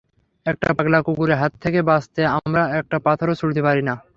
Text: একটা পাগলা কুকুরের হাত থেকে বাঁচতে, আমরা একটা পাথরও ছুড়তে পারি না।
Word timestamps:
একটা 0.45 0.69
পাগলা 0.77 0.99
কুকুরের 1.01 1.37
হাত 1.37 1.53
থেকে 1.63 1.79
বাঁচতে, 1.81 2.21
আমরা 2.37 2.63
একটা 2.79 2.97
পাথরও 3.05 3.33
ছুড়তে 3.35 3.61
পারি 3.67 3.81
না। 3.89 3.93